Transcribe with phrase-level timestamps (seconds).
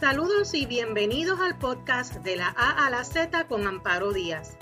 [0.00, 4.56] Saludos y bienvenidos al podcast de la A a la Z con Amparo Díaz,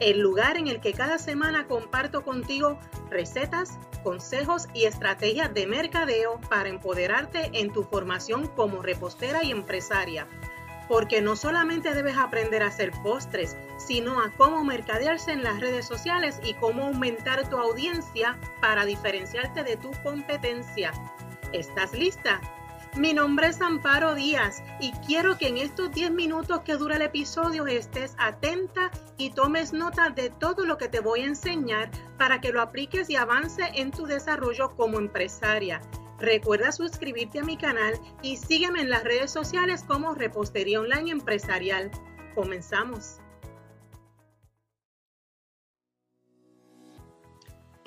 [0.00, 2.78] el lugar en el que cada semana comparto contigo
[3.10, 10.26] recetas, consejos y estrategias de mercadeo para empoderarte en tu formación como repostera y empresaria.
[10.88, 15.86] Porque no solamente debes aprender a hacer postres, sino a cómo mercadearse en las redes
[15.86, 20.90] sociales y cómo aumentar tu audiencia para diferenciarte de tu competencia.
[21.52, 22.40] ¿Estás lista?
[22.96, 27.02] Mi nombre es Amparo Díaz y quiero que en estos 10 minutos que dura el
[27.02, 31.88] episodio estés atenta y tomes nota de todo lo que te voy a enseñar
[32.18, 35.80] para que lo apliques y avance en tu desarrollo como empresaria.
[36.18, 41.92] Recuerda suscribirte a mi canal y sígueme en las redes sociales como Repostería Online Empresarial.
[42.34, 43.20] Comenzamos.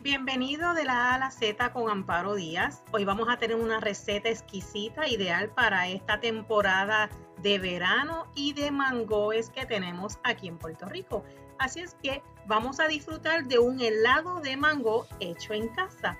[0.03, 2.83] Bienvenido de la A la Z con Amparo Díaz.
[2.91, 7.09] Hoy vamos a tener una receta exquisita, ideal para esta temporada
[7.41, 11.23] de verano y de mangoes que tenemos aquí en Puerto Rico.
[11.57, 16.19] Así es que vamos a disfrutar de un helado de mango hecho en casa.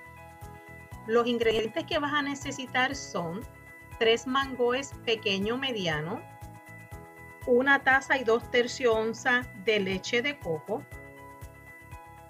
[1.06, 3.42] Los ingredientes que vas a necesitar son
[3.98, 6.22] tres mangoes pequeño mediano,
[7.46, 10.82] una taza y dos tercio onza de leche de coco,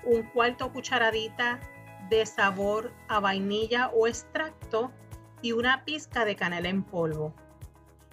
[0.06, 1.60] un cuarto cucharadita
[2.08, 4.92] de sabor a vainilla o extracto
[5.42, 7.34] y una pizca de canela en polvo.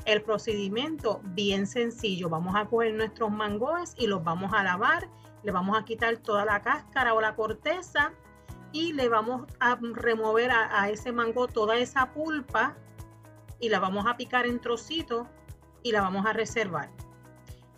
[0.06, 2.30] El procedimiento bien sencillo.
[2.30, 5.10] Vamos a coger nuestros mangoes y los vamos a lavar.
[5.44, 8.12] Le vamos a quitar toda la cáscara o la corteza
[8.72, 12.76] y le vamos a remover a, a ese mango toda esa pulpa
[13.60, 15.28] y la vamos a picar en trocitos
[15.84, 16.90] y la vamos a reservar.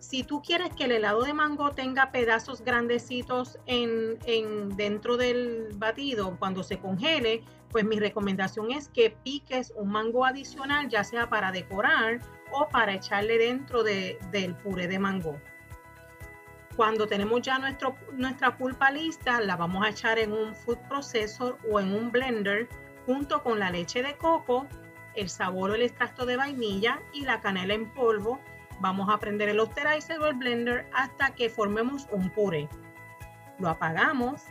[0.04, 4.20] Si tú quieres que el helado de mango tenga pedazos grandecitos en,
[4.76, 10.90] dentro del batido cuando se congele, pues mi recomendación es que piques un mango adicional,
[10.90, 12.20] ya sea para decorar
[12.52, 15.40] o para echarle dentro del puré de mango.
[16.76, 17.58] Cuando tenemos ya
[18.12, 22.68] nuestra pulpa lista, la vamos a echar en un food processor o en un blender
[23.06, 24.68] junto con la leche de coco,
[25.16, 28.42] el sabor o el extracto de vainilla y la canela en polvo
[28.84, 32.68] Vamos a prender el osterizer o el blender hasta que formemos un puré.
[33.58, 34.42] Lo apagamos,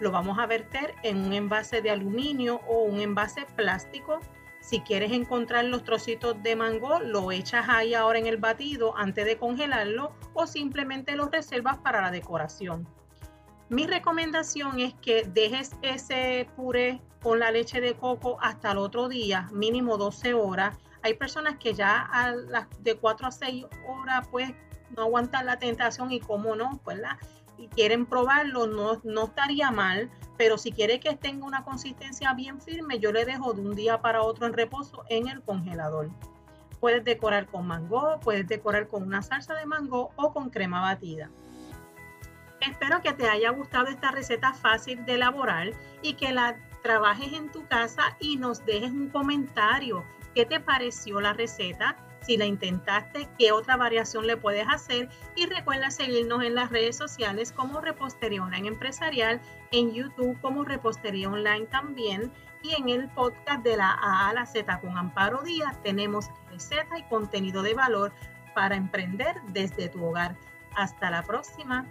[0.00, 4.20] lo vamos a verter en un envase de aluminio o un envase plástico.
[4.60, 9.26] Si quieres encontrar los trocitos de mango, lo echas ahí ahora en el batido antes
[9.26, 12.88] de congelarlo o simplemente lo reservas para la decoración.
[13.68, 19.10] Mi recomendación es que dejes ese puré con la leche de coco hasta el otro
[19.10, 24.26] día, mínimo 12 horas, hay personas que ya a las de 4 a 6 horas
[24.30, 24.50] pues
[24.96, 27.18] no aguantan la tentación y cómo no, pues la,
[27.58, 32.58] y quieren probarlo, no, no estaría mal, pero si quiere que tenga una consistencia bien
[32.58, 36.08] firme, yo le dejo de un día para otro en reposo en el congelador.
[36.80, 41.28] Puedes decorar con mango, puedes decorar con una salsa de mango o con crema batida.
[42.62, 47.52] Espero que te haya gustado esta receta fácil de elaborar y que la trabajes en
[47.52, 50.02] tu casa y nos dejes un comentario
[50.34, 55.46] qué te pareció la receta, si la intentaste, qué otra variación le puedes hacer y
[55.46, 59.40] recuerda seguirnos en las redes sociales como Repostería Online Empresarial,
[59.72, 64.46] en YouTube como Repostería Online también y en el podcast de la A a la
[64.46, 68.12] Z con Amparo Díaz tenemos receta y contenido de valor
[68.54, 70.36] para emprender desde tu hogar.
[70.74, 71.86] Hasta la próxima.